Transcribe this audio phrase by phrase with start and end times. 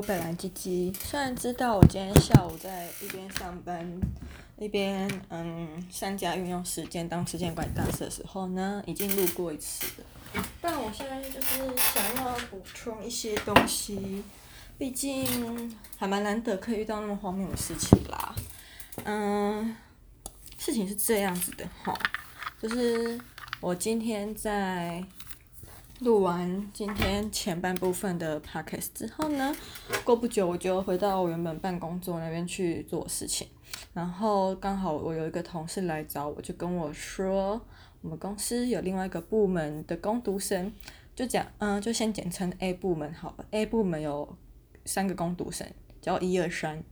[0.00, 3.86] 我本来鸡鸡，虽然知道我今天下午在一边上班
[4.58, 14.24] 一边嗯善加运用时间当时间管理大师的时候呢，已经录过一次了，但我现在就是想要补充一些东西，
[14.78, 18.34] 毕竟还蛮难得可以遇到那么荒谬的事情啦。
[19.04, 19.76] 嗯，
[20.56, 21.94] 事情是这样子的哈，
[22.58, 23.20] 就是
[23.60, 25.04] 我今天在。
[26.00, 29.54] 录完今天前半部分的 podcast 之后呢，
[30.02, 33.46] 过不久我就回到我原本办公桌那边去做事情。
[33.92, 37.60] 然后刚好我有一个同事来找我，就跟我说，
[38.00, 40.72] 我们公司有另外一个部门的工读生，
[41.14, 43.44] 就讲，嗯，就先简称 A 部门好了。
[43.50, 44.36] A 部门有
[44.86, 45.66] 三个工读生，
[46.00, 46.82] 叫一二三。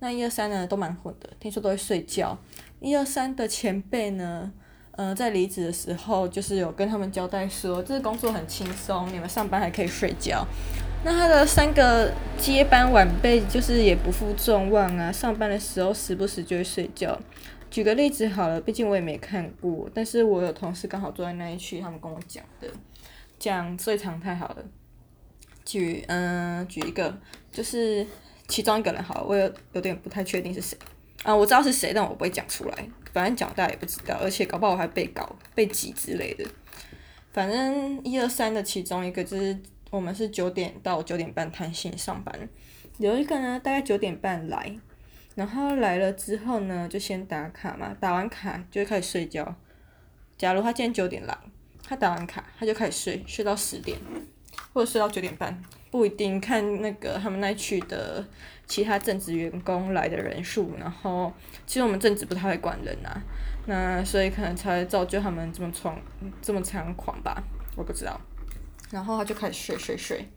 [0.00, 2.38] 那一二三呢，都蛮混的，听说都会睡觉。
[2.80, 4.52] 一二三的前辈呢，
[5.00, 10.46] 呃，在离职的时候，就是有跟他们交代说，这个工作很轻松，你们上班还可以睡觉。
[11.02, 17.18] 那他的三个接班晚辈，就是也不负众望啊，上班的时候时不时就会睡觉。
[17.70, 22.68] 举个例子好了，毕竟我也没看过，但是我有同事刚好坐在那一区，他们跟我讲的，
[23.38, 24.56] 讲最常态好了。
[25.64, 27.18] 举嗯、举一个，
[27.50, 28.06] 就是
[28.48, 30.76] 其中一个人好了，我有有点不太确定是谁。
[31.22, 32.88] 啊，我知道是谁，但我不会讲出来。
[33.12, 36.44] 反正讲大也不知道，而且搞不好我还被搞、被挤之类的。
[37.32, 39.56] 反正一二三的其中一个就是
[39.90, 42.48] 我们是九点到九点半弹性上班，
[42.98, 44.76] 有一个呢大概九点半来，
[45.34, 49.54] 然后来了之后呢就先打卡嘛，打完卡就开始睡觉。
[50.36, 51.36] 假如他今天九点来，
[51.82, 53.98] 他打完卡他就开始睡，睡到十点，
[54.72, 55.62] 或者睡到九点半。
[55.90, 58.24] 不一定看那个他们那区的
[58.70, 61.32] 其他正职员工来的人数，然后
[61.66, 63.10] 其实我们正职不太会管人啊，
[63.66, 65.92] 那所以可能才造就他们这么猖
[66.40, 67.42] 这么猖狂吧，
[67.74, 68.18] 我不知道。
[68.92, 70.28] 然后他就开始睡睡睡，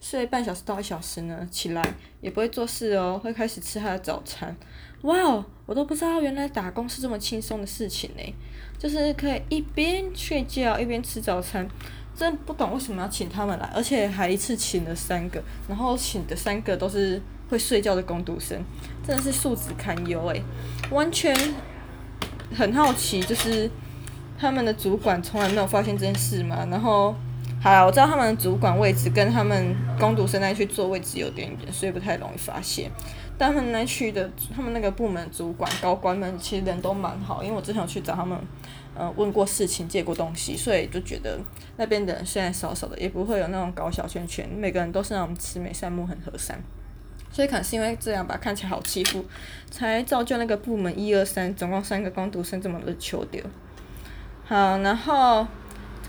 [0.00, 1.82] 睡半小时到一小时呢，起来
[2.20, 4.56] 也不会做事哦，会开始吃他的早餐。
[5.02, 8.34] 哇哦，我都不知道原来打工是这么轻松的事情呢，
[8.78, 11.68] 就是可以一边睡觉一边吃早餐。
[12.12, 18.62] 真不懂为什么要请他们来，而且还一次请了三个，然后请的三个都是会睡觉的工读生，
[19.06, 20.42] 真的是素质堪忧诶，
[20.90, 21.36] 完全
[22.56, 23.68] 很好奇，就是
[24.38, 26.64] 他们的主管从来没有发现这件事嘛？
[26.70, 27.14] 然后，
[27.60, 32.90] 好啦，我知道他们的主管位置跟他们工读生那去坐位置有点远，所以不太容易发现。
[33.36, 38.38] 但他们那区的，他们那个部门主管高官们其实人都蛮好，因为我之前有去找他们。
[38.92, 41.38] 呃，问过事情，借过东西，所以就觉得
[41.76, 46.60] 那边的人虽然少少的，也不会有那种搞小圈圈，每个人都是那种慈眉善目、很和善，
[47.32, 49.24] 所以可能是因为这样吧，看起来好欺负，
[49.70, 53.42] 才造就那个部门一二三总共三个工读生这么的求丢。
[54.44, 55.46] 好，然后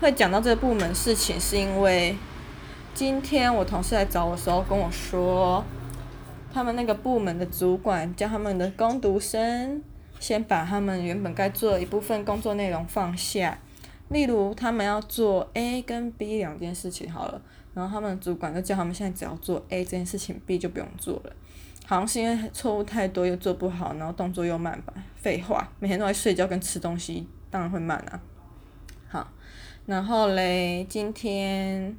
[0.00, 2.16] 会讲到这个部门事情，是因为
[2.94, 5.64] 今天我同事来找我的时候跟我说，
[6.52, 9.82] 他们那个部门的主管叫他们的工读生。
[10.18, 13.58] 先把他们原本该做的一部分工作内容放下，
[14.10, 17.40] 例如他们要做 A 跟 B 两件事情好了，
[17.74, 21.32] 然后他们主管就叫他们现在只要做 A 这件事情，B 就不用做了。
[21.86, 24.92] 好像是因为错误太多又做不好，然后动作又慢吧？
[25.16, 28.20] 废话，每天都在睡觉跟吃东西，当然会慢啊。
[29.08, 29.28] 好，
[29.86, 31.96] 然后嘞，今天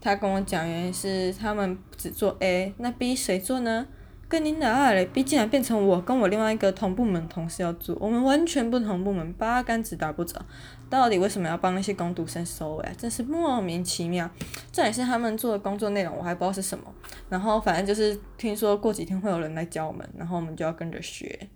[0.00, 3.86] 他跟我讲原因是他们只做 A，那 B 谁做呢？
[4.28, 10.40] 跟您的爱嘞，B 竟然变成我跟我另外一个同部门同事要做，我们完全不同部门，八竿子打不着。
[10.90, 12.92] 到底为什么要帮那些工读生收尾啊？
[12.98, 14.28] 真是莫名其妙。
[14.70, 16.92] 这也是他们做的工作内容，我还不知道是什么。
[17.28, 21.48] 然后反正就是听说过几天会有人来教我们，然后我们就要跟着学。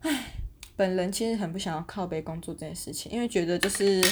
[0.00, 0.32] 唉，
[0.74, 4.02] 本人其实很不想要靠北工作这件事情，因为觉得就是。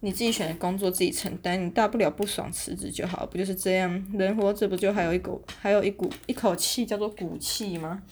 [0.00, 4.06] 你自己选的工作自己承担，你大不了不爽辞职就好，不就是这样？
[4.12, 8.02] 人活着不就还有一股，还有一股一口气叫做骨气吗？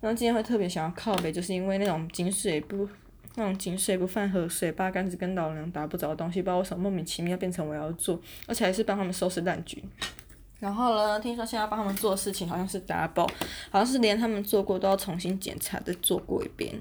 [0.00, 2.88] 然后今天会特别想要靠北，就是因为那种井水不，
[3.36, 9.82] 那种井水不犯河水，八竿子跟老娘打不着的东西，不知道为什么莫名其妙变成我要做，而且还是帮他们收拾烂局。
[10.58, 13.28] 然后呢，听说现在帮他们做的事情好像是 double，
[13.70, 16.74] 好像是连他们做过都要重新检查再做过一遍。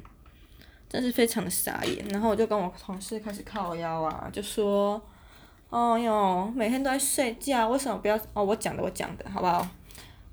[0.90, 5.00] 真是非常的傻眼，然后我就跟我同事开始靠腰啊，就说，
[5.70, 8.20] 哦哟，每天都在睡觉，为什么不要？
[8.34, 9.68] 哦，我讲的，我讲的，好不好？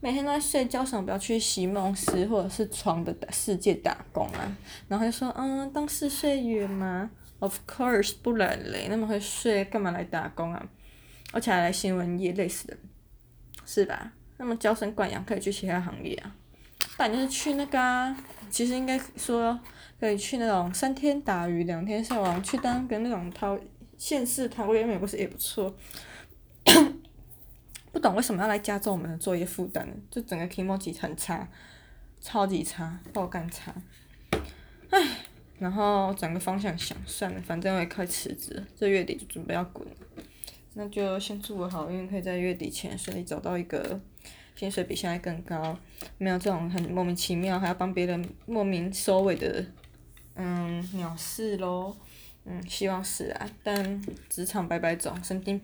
[0.01, 4.57] 每天都在睡觉，为什么不要去席梦思或者是床的世界打工啊？
[4.89, 10.69] 然后就说，嗯，当试睡员吗？Of course，不然嘞，那么会睡，干嘛来打工啊？
[11.33, 12.79] 而且还来新闻业，累死人，
[13.65, 14.13] 是吧？
[14.37, 16.35] 那么娇生惯养，可以去其他行业啊？
[16.97, 18.17] 不然就是去那个啊，
[18.51, 19.59] 其实应该说。
[19.99, 23.59] 可以去那种三天打鱼两天晒网，去当跟那种掏
[23.97, 25.75] 县市掏员，也不是也不错。
[27.97, 31.49] 不懂为什么要来加重我们的作业负担，就整个期末绩很差，
[32.21, 33.75] 超级差，爆干差。
[34.91, 35.03] 唉，
[35.59, 39.89] 然后转个方向想，算了，反正我也快辞职，这月底就准备要滚，
[40.75, 43.99] 那就先祝我好运，可以在月底前顺利找到一个
[44.55, 45.79] 薪水比现在更高，
[46.19, 49.65] 没有这种很莫名其妙还要帮别人莫名收尾的，
[50.35, 51.97] 嗯，鸟事咯。
[52.49, 55.61] 嗯，希望是啊，但职场百百种，神经、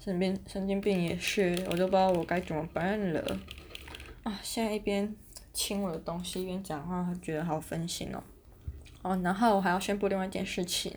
[0.00, 3.38] 生病、神经病也是，我都不知道我该怎么办了。
[4.22, 5.14] 啊，现在一边
[5.52, 8.22] 清我的东西，一边讲话，还觉得好分心哦。
[9.02, 10.90] 哦，然后我还要宣布另外一件事情，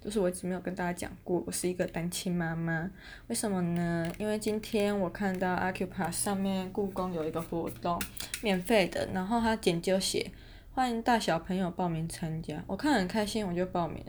[0.00, 2.90] 就是我一直没有跟大家讲过，我是一个单亲妈妈。
[3.28, 4.10] 为什么呢？
[4.18, 8.02] 因为今天我看到 Acupass 上面故宫有一个活动，
[8.42, 10.32] 免费的，然后他简就写
[10.72, 14.02] 欢迎大小朋友报名参加，我看很开心，我就报名。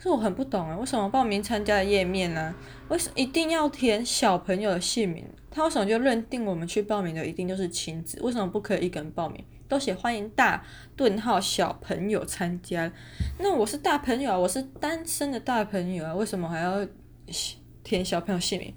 [0.00, 2.54] 是我很不懂啊，为什么报名参加的页面呢？
[2.88, 5.24] 为什一定要填小朋友的姓名？
[5.50, 8.16] 他为什么就认定我们去报名的一定就是亲子？
[8.22, 9.44] 为什么不可以一个人报名？
[9.66, 10.64] 都写欢迎大
[10.96, 12.90] 顿号小朋友参加。
[13.38, 16.86] 那我是大朋友啊，我是单身的大朋友啊，为什么还要
[17.82, 18.72] 填小朋友姓名？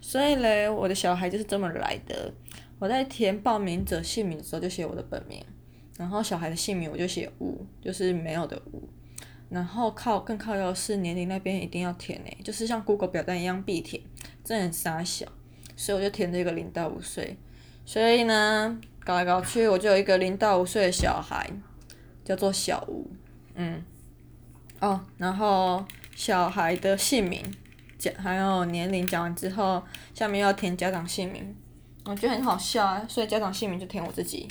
[0.00, 2.32] 所以嘞，我的小孩就是这么来的。
[2.78, 5.44] 我在填报名者姓名的时候就写我的本名，
[5.98, 8.82] 然后小孩的姓名我就写吴，就是没有的吴。
[9.52, 14.02] 然后靠更靠要是年龄那边一定要填诶，就是像 Google 表单一样必填，
[14.42, 15.26] 真很傻小，
[15.76, 17.36] 所以我就填这个零到五岁。
[17.84, 21.46] 所以呢，搞来搞去我就有一个零到五岁的小孩，
[22.24, 23.10] 叫做小吴，
[23.54, 23.84] 嗯，
[24.80, 25.84] 哦，然后
[26.14, 27.44] 小孩的姓名
[27.98, 29.82] 讲还有年龄讲完之后，
[30.14, 31.54] 下面要填家长姓名，
[32.06, 34.48] 我觉得很好笑啊，所以家长姓名就填我自己。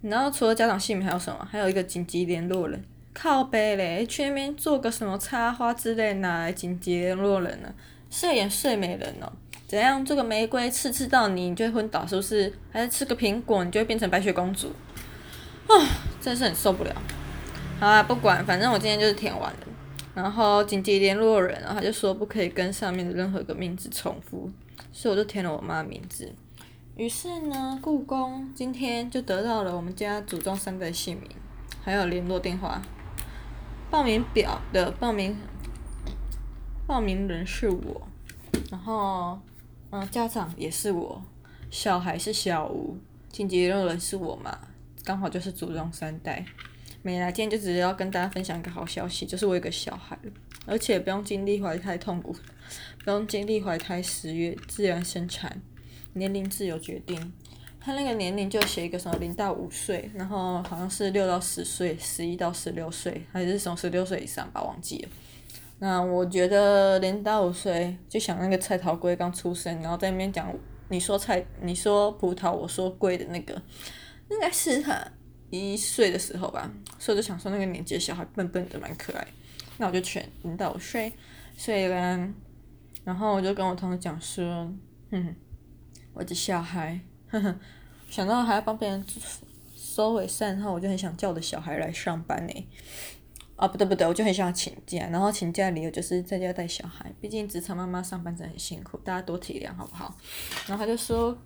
[0.00, 1.46] 然后除了家长姓名还有什么？
[1.50, 2.82] 还有一个紧急联络人。
[3.14, 7.72] 靠北嘞，去那边做个什么插花之类，拿来紧急联络人呢？
[8.10, 9.32] 睡也睡美人哦，
[9.66, 10.04] 怎样？
[10.04, 12.52] 这个玫瑰刺刺到你，你就会昏倒，是不是？
[12.70, 14.68] 还是吃个苹果，你就会变成白雪公主？
[15.68, 15.72] 啊，
[16.20, 16.94] 真是很受不了。
[17.80, 19.58] 好啊，不管，反正我今天就是填完了。
[20.14, 24.50] 然后紧急联络人，然后他就说不可以跟上面的任何一个名字重复，
[24.92, 26.30] 所以我就填了我妈名字。
[26.96, 31.30] 于是呢，故宫今天就得到了我们家祖宗三代姓名，
[31.82, 32.82] 还有联络电话。
[33.92, 35.36] 报名表的报名
[36.86, 38.08] 报名人是我，
[38.70, 39.38] 然后
[39.90, 41.22] 嗯，家长也是我，
[41.70, 42.96] 小孩是小吴，
[43.28, 44.58] 紧急联络人是我嘛，
[45.04, 46.42] 刚好就是祖宗三代。
[47.02, 50.18] 没来，今天就只是要跟大家分享一个好消息，就是我有个小孩，
[50.64, 52.34] 而且不用经历怀胎痛苦，
[53.04, 55.60] 不用经历怀胎十月自然生产，
[56.14, 57.34] 年龄自由决定。
[57.84, 65.08] 他那个年龄就写一个什么零到五岁，然后好像是六到十岁，十一到十六岁，还是从十六岁以上吧，忘记了。
[65.80, 70.54] 那我觉得零到五岁，就想那个蔡桃龟刚出生，然后在那边讲，
[70.90, 73.60] 你说菜，你说葡萄，我说龟的那个，
[74.30, 75.04] 应该是他
[75.50, 79.26] 一岁的时候吧，所以就想说那个年纪的小孩笨笨的，蛮可爱。
[79.78, 81.12] 那我就选零到五岁，
[81.56, 82.32] 所以呢，
[83.02, 84.72] 然后我就跟我同学讲说，
[85.10, 85.34] 哼，
[86.14, 87.00] 我的小孩。
[87.32, 87.54] 呵呵，
[88.10, 89.02] 想到还要帮别人
[89.74, 92.66] 收尾善后，我就很想叫我的小孩来上班呢。
[93.56, 100.14] 啊，不对不对，我就很想请假，然后请假理由就是在家带小孩，毕竟职场妈妈上班真的很辛苦，大家多体谅好不好？
[100.66, 101.36] 然后他就说，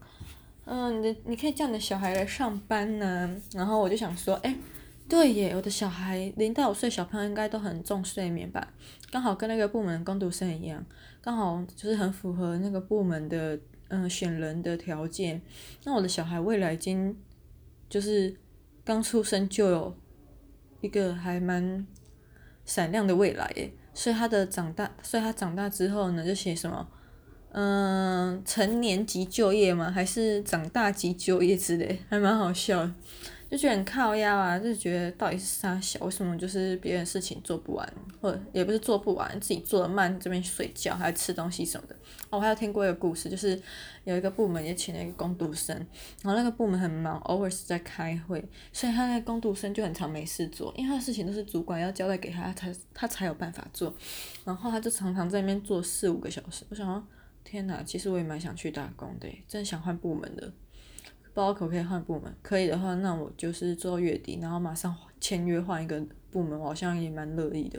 [0.64, 3.36] 嗯，你你可以叫你的小孩来上班呢。
[3.52, 4.56] 然后我就想说，哎，
[5.08, 8.66] 对耶，我的小孩零到五岁小朋友应该都很重睡眠吧？
[9.10, 10.84] 刚好跟那个部门的工读生一样，
[11.20, 13.56] 刚好就是很符合那个部门的。
[13.88, 15.40] 嗯，选人的条件，
[15.84, 17.16] 那我的小孩未来已经
[17.88, 18.36] 就是
[18.84, 19.96] 刚出生就有
[20.80, 21.86] 一个还蛮
[22.64, 26.88] 闪亮的未来耶，所以他的长大，所以他长大之后呢，就写什么，
[27.52, 29.90] 嗯，成年即就业吗？
[29.90, 32.90] 还是长大即就业之类，还蛮好笑。
[33.48, 41.94] 就觉得很靠腰啊，就觉得到底是啥小，为什么就是别人事情做不完，或者也不是做不完，自己做的慢，这边睡觉还要吃东西什么的。
[42.28, 43.60] 哦，我还有听过一个故事，就是
[44.04, 45.76] 有一个部门也请了一个工读生，
[46.22, 53.94] 然后那个部门很忙，偶尔是在开会，所以他那个工读生就很常没事做，因为他的事情都是主管要交代给他，他他才有办法做，
[54.44, 56.64] 然后他就常常在那边做四五个小时。
[56.68, 57.06] 我想说，
[57.44, 60.52] 天哪，其实我也蛮想去打工的，真的想换部门的。
[61.36, 67.78] 不知道可不可以换部门，可以的话，那我就是做月底，然后马上签约换一个部门，我好像也蛮乐意的。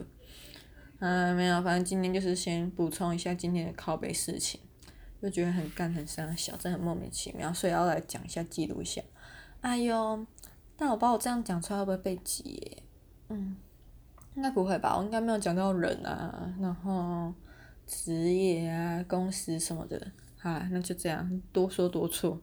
[1.00, 4.62] 嗯，没有，反正今天就是先补充一下今天的靠北事情，
[5.20, 9.02] 就觉得很干很伤小，真的很莫名其妙，所以要来讲一下记录一下。
[9.62, 10.24] 哎呦，
[10.76, 12.84] 但我把我这样讲出来会不会被挤？
[13.30, 13.58] 嗯，
[14.36, 17.34] 应该不会吧，我应该没有讲到人啊，然后
[17.88, 20.00] 职业啊、公司什么的。
[20.38, 22.40] 好，那就这样，多说多错。